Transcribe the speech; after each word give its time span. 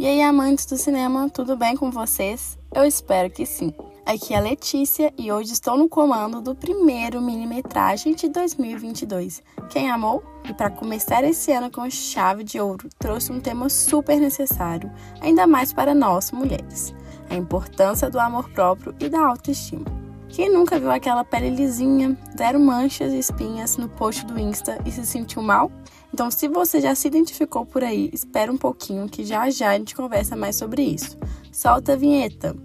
E 0.00 0.06
aí, 0.06 0.22
amantes 0.22 0.64
do 0.64 0.78
cinema, 0.78 1.28
tudo 1.28 1.58
bem 1.58 1.76
com 1.76 1.90
vocês? 1.90 2.58
Eu 2.74 2.84
espero 2.84 3.28
que 3.28 3.44
sim. 3.44 3.70
Aqui 4.06 4.32
é 4.32 4.38
a 4.38 4.40
Letícia 4.40 5.12
e 5.18 5.30
hoje 5.30 5.52
estou 5.52 5.76
no 5.76 5.90
comando 5.90 6.40
do 6.40 6.54
primeiro 6.54 7.20
mini-metragem 7.20 8.14
de 8.14 8.30
2022. 8.30 9.42
Quem 9.68 9.90
amou? 9.90 10.24
E 10.48 10.54
para 10.54 10.70
começar 10.70 11.22
esse 11.22 11.52
ano 11.52 11.70
com 11.70 11.90
chave 11.90 12.42
de 12.42 12.58
ouro, 12.58 12.88
trouxe 12.98 13.30
um 13.30 13.40
tema 13.40 13.68
super 13.68 14.18
necessário, 14.18 14.90
ainda 15.20 15.46
mais 15.46 15.70
para 15.70 15.94
nós, 15.94 16.30
mulheres: 16.30 16.94
a 17.28 17.34
importância 17.34 18.08
do 18.08 18.18
amor 18.18 18.48
próprio 18.48 18.94
e 18.98 19.06
da 19.06 19.20
autoestima. 19.20 19.99
Quem 20.32 20.48
nunca 20.48 20.78
viu 20.78 20.92
aquela 20.92 21.24
pele 21.24 21.50
lisinha, 21.50 22.16
zero 22.38 22.60
manchas 22.60 23.12
e 23.12 23.18
espinhas 23.18 23.76
no 23.76 23.88
post 23.88 24.24
do 24.24 24.38
Insta 24.38 24.78
e 24.86 24.90
se 24.92 25.04
sentiu 25.04 25.42
mal? 25.42 25.72
Então, 26.14 26.30
se 26.30 26.46
você 26.46 26.80
já 26.80 26.94
se 26.94 27.08
identificou 27.08 27.66
por 27.66 27.82
aí, 27.82 28.08
espera 28.12 28.50
um 28.50 28.56
pouquinho 28.56 29.08
que 29.08 29.24
já 29.24 29.50
já 29.50 29.70
a 29.70 29.76
gente 29.76 29.94
conversa 29.94 30.36
mais 30.36 30.54
sobre 30.54 30.82
isso. 30.82 31.18
Solta 31.52 31.94
a 31.94 31.96
vinheta! 31.96 32.56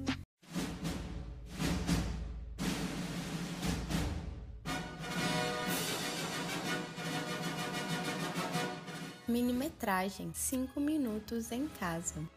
Minimetragem 9.28 10.32
5 10.34 10.80
minutos 10.80 11.52
em 11.52 11.68
casa. 11.80 12.35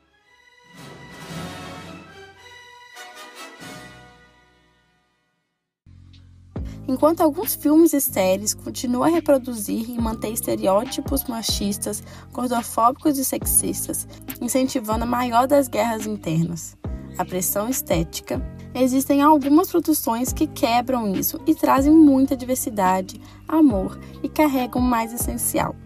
Enquanto 6.88 7.20
alguns 7.20 7.54
filmes 7.54 7.92
e 7.92 8.00
séries 8.00 8.54
continuam 8.54 9.04
a 9.04 9.08
reproduzir 9.08 9.90
e 9.90 10.00
manter 10.00 10.32
estereótipos 10.32 11.24
machistas, 11.24 12.02
gordofóbicos 12.32 13.18
e 13.18 13.24
sexistas, 13.26 14.08
incentivando 14.40 15.04
a 15.04 15.06
maior 15.06 15.46
das 15.46 15.68
guerras 15.68 16.06
internas, 16.06 16.78
a 17.18 17.26
pressão 17.26 17.68
estética, 17.68 18.40
existem 18.74 19.20
algumas 19.20 19.70
produções 19.70 20.32
que 20.32 20.46
quebram 20.46 21.12
isso 21.12 21.38
e 21.46 21.54
trazem 21.54 21.92
muita 21.92 22.34
diversidade, 22.34 23.20
amor 23.46 24.00
e 24.22 24.28
carregam 24.28 24.80
mais 24.80 25.12
essencial. 25.12 25.76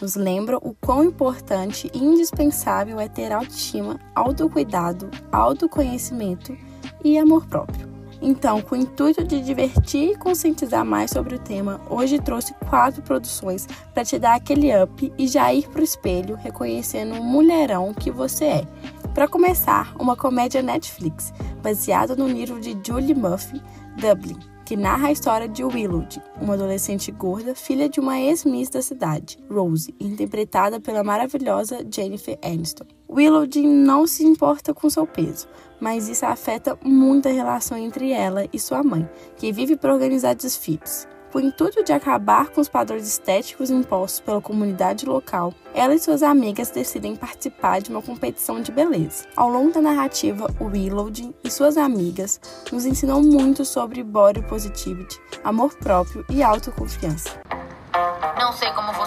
Nos 0.00 0.16
lembram 0.16 0.58
o 0.60 0.74
quão 0.74 1.04
importante 1.04 1.88
e 1.94 1.98
indispensável 1.98 2.98
é 2.98 3.08
ter 3.08 3.30
autoestima, 3.30 4.00
autocuidado, 4.12 5.08
autoconhecimento 5.30 6.56
e 7.04 7.16
amor 7.16 7.46
próprio. 7.46 7.87
Então, 8.20 8.60
com 8.60 8.74
o 8.74 8.78
intuito 8.78 9.22
de 9.24 9.40
divertir 9.40 10.10
e 10.10 10.16
conscientizar 10.16 10.84
mais 10.84 11.10
sobre 11.10 11.36
o 11.36 11.38
tema, 11.38 11.80
hoje 11.88 12.18
trouxe 12.18 12.52
quatro 12.68 13.00
produções 13.02 13.66
para 13.94 14.04
te 14.04 14.18
dar 14.18 14.34
aquele 14.34 14.70
up 14.82 15.12
e 15.16 15.28
já 15.28 15.52
ir 15.54 15.68
para 15.68 15.80
o 15.80 15.84
espelho 15.84 16.34
reconhecendo 16.34 17.14
o 17.14 17.22
mulherão 17.22 17.94
que 17.94 18.10
você 18.10 18.44
é. 18.44 18.66
Para 19.14 19.28
começar, 19.28 19.94
uma 19.98 20.16
comédia 20.16 20.62
Netflix, 20.62 21.32
baseada 21.62 22.16
no 22.16 22.26
livro 22.26 22.60
de 22.60 22.76
Julie 22.84 23.14
Murphy, 23.14 23.62
Dublin, 24.00 24.38
que 24.64 24.76
narra 24.76 25.08
a 25.08 25.12
história 25.12 25.48
de 25.48 25.64
Willowd, 25.64 26.20
uma 26.40 26.54
adolescente 26.54 27.10
gorda, 27.10 27.54
filha 27.54 27.88
de 27.88 28.00
uma 28.00 28.20
ex-miss 28.20 28.68
da 28.68 28.82
cidade, 28.82 29.38
Rose, 29.50 29.94
interpretada 29.98 30.80
pela 30.80 31.02
maravilhosa 31.02 31.86
Jennifer 31.90 32.38
Aniston. 32.42 32.97
Willowd 33.10 33.62
não 33.62 34.06
se 34.06 34.24
importa 34.24 34.74
com 34.74 34.90
seu 34.90 35.06
peso, 35.06 35.48
mas 35.80 36.08
isso 36.08 36.26
afeta 36.26 36.78
muito 36.84 37.26
a 37.26 37.32
relação 37.32 37.78
entre 37.78 38.12
ela 38.12 38.46
e 38.52 38.58
sua 38.58 38.82
mãe, 38.82 39.08
que 39.36 39.50
vive 39.50 39.76
para 39.76 39.94
organizar 39.94 40.34
desfiles. 40.34 41.08
Com 41.32 41.38
o 41.38 41.40
intuito 41.42 41.84
de 41.84 41.92
acabar 41.92 42.48
com 42.48 42.60
os 42.60 42.68
padrões 42.68 43.06
estéticos 43.06 43.70
impostos 43.70 44.20
pela 44.20 44.40
comunidade 44.40 45.04
local, 45.04 45.52
ela 45.74 45.94
e 45.94 45.98
suas 45.98 46.22
amigas 46.22 46.70
decidem 46.70 47.16
participar 47.16 47.80
de 47.80 47.90
uma 47.90 48.00
competição 48.00 48.60
de 48.62 48.72
beleza. 48.72 49.24
Ao 49.36 49.50
longo 49.50 49.72
da 49.72 49.80
narrativa, 49.80 50.46
Willowd 50.60 51.34
e 51.44 51.50
suas 51.50 51.76
amigas 51.76 52.40
nos 52.72 52.86
ensinam 52.86 53.22
muito 53.22 53.64
sobre 53.64 54.02
body 54.02 54.42
positivity, 54.42 55.20
amor 55.44 55.74
próprio 55.76 56.24
e 56.30 56.42
autoconfiança. 56.42 57.38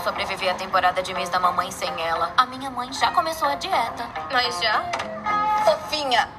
Sobreviver 0.02 0.52
à 0.52 0.54
temporada 0.56 1.02
de 1.02 1.14
mês 1.14 1.30
da 1.30 1.40
mamãe 1.40 1.72
sem 1.72 1.90
ela. 2.02 2.34
A 2.38 2.46
minha 2.46 2.70
mãe 2.70 2.92
já 2.94 3.12
começou 3.12 3.48
a 3.48 3.56
dieta. 3.56 4.08
Mas 4.32 4.60
já? 4.60 4.84
Fofinha, 5.66 6.30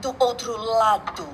do 0.00 0.14
outro 0.18 0.56
lado. 0.56 1.26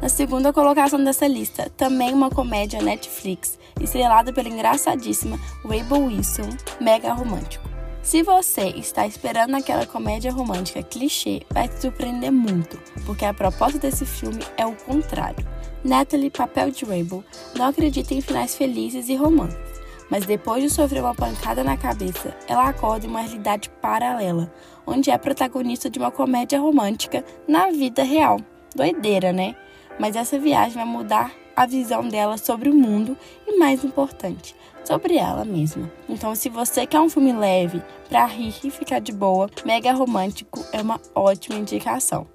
Na 0.00 0.08
segunda 0.08 0.52
colocação 0.52 1.02
dessa 1.02 1.26
lista, 1.26 1.70
também 1.76 2.12
uma 2.12 2.28
comédia 2.28 2.82
Netflix, 2.82 3.58
estrelada 3.80 4.32
pela 4.32 4.48
engraçadíssima 4.48 5.38
Rebel 5.64 6.04
Wilson, 6.04 6.50
mega 6.80 7.12
romântico. 7.12 7.66
Se 8.02 8.22
você 8.22 8.68
está 8.68 9.06
esperando 9.06 9.56
aquela 9.56 9.84
comédia 9.84 10.30
romântica 10.30 10.82
clichê, 10.82 11.42
vai 11.50 11.66
te 11.66 11.80
surpreender 11.80 12.30
muito, 12.30 12.78
porque 13.04 13.24
a 13.24 13.34
proposta 13.34 13.78
desse 13.78 14.06
filme 14.06 14.38
é 14.56 14.64
o 14.64 14.76
contrário. 14.76 15.44
Natalie, 15.82 16.30
papel 16.30 16.70
de 16.70 16.84
Rebel, 16.84 17.24
não 17.56 17.66
acredita 17.66 18.14
em 18.14 18.20
finais 18.20 18.54
felizes 18.54 19.08
e 19.08 19.16
românticos, 19.16 19.75
mas 20.10 20.26
depois 20.26 20.62
de 20.62 20.70
sofrer 20.70 21.02
uma 21.02 21.14
pancada 21.14 21.62
na 21.64 21.76
cabeça, 21.76 22.36
ela 22.46 22.68
acorda 22.68 23.06
em 23.06 23.10
uma 23.10 23.20
realidade 23.20 23.70
paralela, 23.80 24.52
onde 24.86 25.10
é 25.10 25.18
protagonista 25.18 25.90
de 25.90 25.98
uma 25.98 26.10
comédia 26.10 26.60
romântica 26.60 27.24
na 27.46 27.70
vida 27.70 28.02
real. 28.02 28.40
Doideira, 28.74 29.32
né? 29.32 29.56
mas 29.98 30.16
essa 30.16 30.38
viagem 30.38 30.74
vai 30.74 30.84
mudar 30.84 31.32
a 31.54 31.66
visão 31.66 32.06
dela 32.08 32.36
sobre 32.36 32.68
o 32.68 32.74
mundo 32.74 33.16
e, 33.46 33.58
mais 33.58 33.82
importante, 33.82 34.54
sobre 34.84 35.16
ela 35.16 35.44
mesma. 35.44 35.90
Então, 36.08 36.34
se 36.34 36.48
você 36.48 36.86
quer 36.86 37.00
um 37.00 37.08
filme 37.08 37.32
leve 37.32 37.82
para 38.08 38.26
rir 38.26 38.54
e 38.62 38.70
ficar 38.70 39.00
de 39.00 39.12
boa, 39.12 39.48
Mega 39.64 39.92
Romântico 39.92 40.64
é 40.72 40.82
uma 40.82 41.00
ótima 41.14 41.58
indicação. 41.58 42.26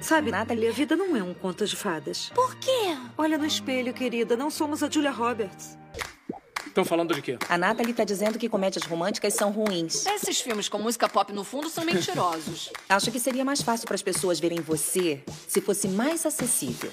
Sabe, 0.00 0.30
Natalie, 0.30 0.68
a 0.68 0.72
vida 0.72 0.96
não 0.96 1.14
é 1.14 1.22
um 1.22 1.34
conto 1.34 1.66
de 1.66 1.76
fadas. 1.76 2.30
Por 2.34 2.56
quê? 2.56 2.96
Olha 3.18 3.36
no 3.36 3.44
espelho, 3.44 3.92
querida, 3.92 4.34
não 4.34 4.50
somos 4.50 4.82
a 4.82 4.88
Julia 4.88 5.10
Roberts. 5.10 5.78
Estão 6.70 6.84
falando 6.84 7.12
de 7.12 7.20
quê? 7.20 7.36
A 7.48 7.58
Natalie 7.58 7.92
tá 7.92 8.04
dizendo 8.04 8.38
que 8.38 8.48
comédias 8.48 8.84
românticas 8.84 9.34
são 9.34 9.50
ruins. 9.50 10.06
Esses 10.06 10.40
filmes 10.40 10.68
com 10.68 10.78
música 10.78 11.08
pop 11.08 11.32
no 11.32 11.42
fundo 11.42 11.68
são 11.68 11.84
mentirosos. 11.84 12.70
Acho 12.88 13.10
que 13.10 13.18
seria 13.18 13.44
mais 13.44 13.60
fácil 13.60 13.88
para 13.88 13.96
as 13.96 14.02
pessoas 14.02 14.38
verem 14.38 14.60
você 14.60 15.20
se 15.48 15.60
fosse 15.60 15.88
mais 15.88 16.24
acessível. 16.24 16.92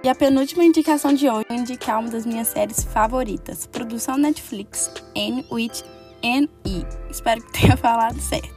E 0.00 0.08
a 0.08 0.14
penúltima 0.14 0.64
indicação 0.64 1.12
de 1.12 1.28
hoje 1.28 1.46
é 1.50 1.56
indicar 1.56 1.98
uma 1.98 2.08
das 2.08 2.24
minhas 2.24 2.46
séries 2.46 2.84
favoritas, 2.84 3.66
produção 3.66 4.16
Netflix, 4.16 4.92
N 5.16 5.44
with 5.50 5.82
N 6.22 6.48
E. 6.64 6.86
Espero 7.10 7.42
que 7.42 7.60
tenha 7.60 7.74
falado 7.76 8.20
certo. 8.20 8.54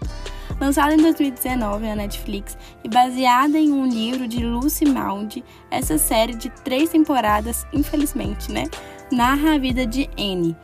Lançada 0.59 0.93
em 0.93 0.97
2019 0.97 1.87
na 1.87 1.95
Netflix 1.95 2.55
e 2.83 2.87
baseada 2.87 3.57
em 3.57 3.71
um 3.71 3.87
livro 3.87 4.27
de 4.27 4.45
Lucy 4.45 4.85
Maud, 4.85 5.43
essa 5.71 5.97
série 5.97 6.35
de 6.35 6.51
três 6.63 6.91
temporadas, 6.91 7.65
infelizmente, 7.73 8.51
né, 8.51 8.65
narra 9.11 9.55
a 9.55 9.57
vida 9.57 9.85
de 9.85 10.09
Anne, 10.17 10.55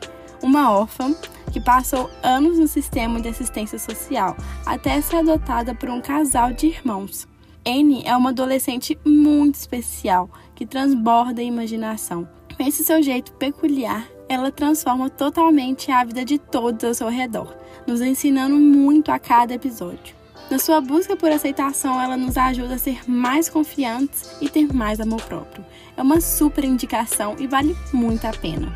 uma 0.41 0.71
órfã 0.71 1.13
que 1.51 1.59
passou 1.59 2.09
anos 2.23 2.57
no 2.57 2.67
sistema 2.67 3.19
de 3.19 3.29
assistência 3.29 3.77
social 3.77 4.35
até 4.65 4.99
ser 5.01 5.17
adotada 5.17 5.75
por 5.75 5.89
um 5.89 6.01
casal 6.01 6.53
de 6.53 6.67
irmãos. 6.67 7.27
Anne 7.65 8.03
é 8.05 8.15
uma 8.15 8.29
adolescente 8.29 8.97
muito 9.05 9.55
especial 9.55 10.29
que 10.55 10.65
transborda 10.65 11.41
a 11.41 11.43
imaginação. 11.43 12.27
Com 12.55 12.63
esse 12.63 12.83
seu 12.83 13.03
jeito 13.03 13.33
peculiar, 13.33 14.07
ela 14.29 14.51
transforma 14.51 15.09
totalmente 15.09 15.91
a 15.91 16.03
vida 16.03 16.23
de 16.23 16.37
todos 16.37 16.83
ao 16.83 16.93
seu 16.93 17.09
redor, 17.09 17.55
nos 17.85 18.01
ensinando 18.01 18.55
muito 18.55 19.11
a 19.11 19.19
cada 19.19 19.53
episódio. 19.53 20.15
Na 20.49 20.57
sua 20.57 20.79
busca 20.79 21.15
por 21.15 21.29
aceitação, 21.29 22.01
ela 22.01 22.15
nos 22.15 22.37
ajuda 22.37 22.75
a 22.75 22.77
ser 22.77 23.09
mais 23.09 23.49
confiantes 23.49 24.37
e 24.39 24.47
ter 24.47 24.73
mais 24.73 25.01
amor 25.01 25.21
próprio. 25.23 25.65
É 25.95 26.01
uma 26.01 26.21
super 26.21 26.63
indicação 26.63 27.35
e 27.37 27.47
vale 27.47 27.75
muito 27.91 28.25
a 28.25 28.31
pena. 28.31 28.73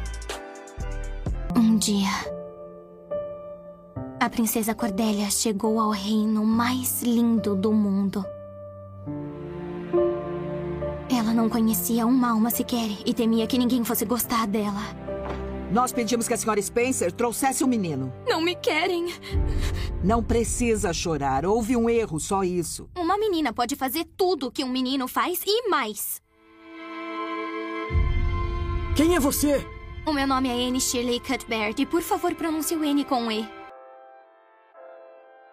Um 1.55 1.77
dia, 1.77 2.09
a 4.19 4.29
princesa 4.29 4.75
Cordélia 4.75 5.31
chegou 5.31 5.79
ao 5.79 5.91
reino 5.91 6.45
mais 6.45 7.01
lindo 7.01 7.55
do 7.55 7.71
mundo. 7.71 8.25
Ela 11.09 11.33
não 11.33 11.49
conhecia 11.49 12.05
uma 12.05 12.31
alma 12.31 12.49
sequer 12.49 12.89
e 13.05 13.13
temia 13.13 13.47
que 13.47 13.57
ninguém 13.57 13.83
fosse 13.83 14.05
gostar 14.05 14.45
dela. 14.45 15.00
Nós 15.71 15.93
pedimos 15.93 16.27
que 16.27 16.33
a 16.33 16.37
senhora 16.37 16.61
Spencer 16.61 17.13
trouxesse 17.13 17.63
o 17.63 17.67
um 17.67 17.69
menino. 17.69 18.13
Não 18.27 18.41
me 18.41 18.55
querem. 18.55 19.05
Não 20.03 20.21
precisa 20.21 20.91
chorar. 20.91 21.45
Houve 21.45 21.77
um 21.77 21.89
erro, 21.89 22.19
só 22.19 22.43
isso. 22.43 22.89
Uma 22.93 23.17
menina 23.17 23.53
pode 23.53 23.77
fazer 23.77 24.05
tudo 24.17 24.51
que 24.51 24.65
um 24.65 24.69
menino 24.69 25.07
faz 25.07 25.41
e 25.47 25.69
mais. 25.69 26.21
Quem 28.97 29.15
é 29.15 29.19
você? 29.19 29.65
O 30.05 30.11
meu 30.11 30.27
nome 30.27 30.49
é 30.49 30.67
Anne 30.67 30.81
Shirley 30.81 31.21
Cuthbert 31.21 31.75
e 31.79 31.85
por 31.85 32.01
favor 32.01 32.35
pronuncie 32.35 32.75
o 32.75 32.83
N 32.83 33.05
com 33.05 33.31
E. 33.31 33.47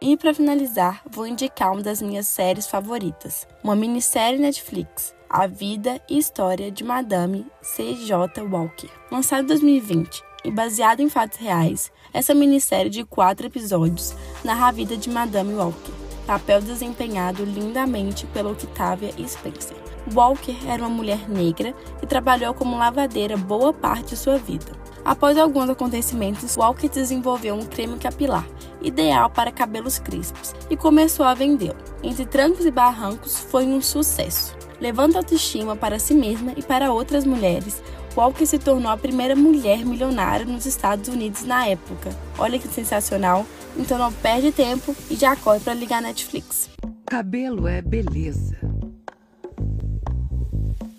E 0.00 0.16
para 0.16 0.34
finalizar, 0.34 1.02
vou 1.08 1.26
indicar 1.26 1.72
uma 1.72 1.82
das 1.82 2.00
minhas 2.00 2.26
séries 2.26 2.66
favoritas, 2.66 3.46
uma 3.62 3.76
minissérie 3.76 4.38
Netflix, 4.38 5.14
a 5.30 5.46
Vida 5.46 6.00
e 6.08 6.16
História 6.16 6.70
de 6.70 6.82
Madame 6.82 7.46
C.J. 7.60 8.42
Walker. 8.42 8.88
Lançada 9.10 9.42
em 9.42 9.46
2020, 9.46 10.22
e 10.44 10.50
baseado 10.50 11.00
em 11.00 11.08
fatos 11.10 11.38
reais, 11.38 11.92
essa 12.14 12.32
minissérie 12.32 12.90
de 12.90 13.04
quatro 13.04 13.46
episódios 13.46 14.14
narra 14.42 14.68
a 14.68 14.72
vida 14.72 14.96
de 14.96 15.10
Madame 15.10 15.54
Walker, 15.54 15.92
papel 16.26 16.62
desempenhado 16.62 17.44
lindamente 17.44 18.26
pela 18.26 18.52
Octavia 18.52 19.12
Spencer. 19.26 19.76
Walker 20.14 20.56
era 20.66 20.82
uma 20.82 20.88
mulher 20.88 21.28
negra 21.28 21.74
e 22.02 22.06
trabalhou 22.06 22.54
como 22.54 22.78
lavadeira 22.78 23.36
boa 23.36 23.72
parte 23.72 24.10
de 24.10 24.16
sua 24.16 24.38
vida. 24.38 24.72
Após 25.04 25.36
alguns 25.36 25.68
acontecimentos, 25.68 26.56
Walker 26.56 26.88
desenvolveu 26.88 27.54
um 27.54 27.66
creme 27.66 27.98
capilar, 27.98 28.46
ideal 28.80 29.28
para 29.28 29.52
cabelos 29.52 29.98
crispos, 29.98 30.54
e 30.70 30.76
começou 30.76 31.26
a 31.26 31.34
vendê-lo. 31.34 31.76
Entre 32.02 32.24
trancos 32.24 32.64
e 32.64 32.70
barrancos, 32.70 33.38
foi 33.38 33.66
um 33.66 33.82
sucesso. 33.82 34.56
Levando 34.80 35.16
autoestima 35.16 35.74
para 35.74 35.98
si 35.98 36.14
mesma 36.14 36.52
e 36.56 36.62
para 36.62 36.92
outras 36.92 37.24
mulheres, 37.24 37.82
Walker 38.16 38.46
se 38.46 38.58
tornou 38.58 38.90
a 38.90 38.96
primeira 38.96 39.34
mulher 39.34 39.84
milionária 39.84 40.46
nos 40.46 40.66
Estados 40.66 41.08
Unidos 41.08 41.44
na 41.44 41.66
época. 41.66 42.10
Olha 42.38 42.58
que 42.58 42.68
sensacional! 42.68 43.44
Então 43.76 43.98
não 43.98 44.12
perde 44.12 44.50
tempo 44.50 44.94
e 45.10 45.14
já 45.14 45.36
corre 45.36 45.60
para 45.60 45.74
ligar 45.74 46.02
Netflix. 46.02 46.68
Cabelo 47.06 47.68
é 47.68 47.80
beleza. 47.80 48.56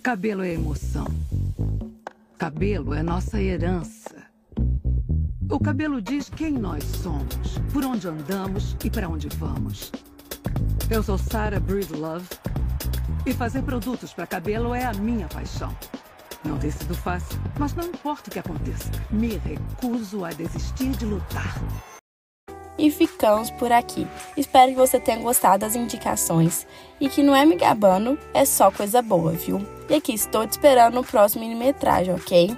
Cabelo 0.02 0.44
é 0.44 0.54
emoção. 0.54 1.08
Cabelo 2.38 2.94
é 2.94 3.04
nossa 3.04 3.42
herança. 3.42 4.16
O 5.52 5.60
cabelo 5.60 6.02
diz 6.02 6.30
quem 6.30 6.52
nós 6.52 6.84
somos, 6.84 7.58
por 7.74 7.84
onde 7.84 8.08
andamos 8.08 8.78
e 8.84 8.90
para 8.90 9.10
onde 9.10 9.28
vamos. 9.30 9.92
Eu 10.90 11.04
sou 11.04 11.18
Sarah 11.18 11.60
Breedlove 11.60 12.28
e 13.26 13.34
fazer 13.34 13.62
produtos 13.64 14.14
para 14.14 14.28
cabelo 14.28 14.74
é 14.74 14.86
a 14.86 14.94
minha 14.94 15.28
paixão. 15.28 15.76
Não 16.44 16.58
tem 16.58 16.72
sido 16.72 16.96
fácil, 16.96 17.38
mas 17.58 17.74
não 17.74 17.86
importa 17.86 18.30
o 18.30 18.32
que 18.32 18.40
aconteça, 18.40 18.90
me 19.12 19.38
recuso 19.38 20.24
a 20.24 20.30
desistir 20.30 20.92
de 20.92 21.06
lutar. 21.06 21.56
E 22.78 22.90
ficamos 22.90 23.52
por 23.52 23.74
aqui. 23.74 24.08
Espero 24.38 24.72
que 24.72 24.78
você 24.78 25.00
tenha 25.02 25.22
gostado 25.22 25.60
das 25.60 25.76
indicações 25.76 26.66
e 27.00 27.10
que 27.10 27.22
não 27.22 27.36
é 27.36 27.46
me 27.46 27.58
gabando, 27.58 28.18
é 28.34 28.46
só 28.46 28.72
coisa 28.72 29.02
boa, 29.02 29.34
viu? 29.34 29.60
E 29.90 29.96
aqui 29.96 30.14
estou 30.14 30.48
te 30.48 30.52
esperando 30.52 30.94
no 30.94 31.04
próximo 31.04 31.44
minimetragem, 31.44 32.14
ok? 32.14 32.56